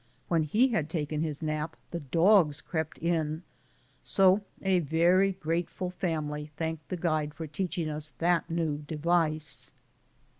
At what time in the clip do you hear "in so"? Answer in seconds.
2.97-4.41